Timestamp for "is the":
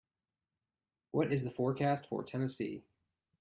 1.31-1.51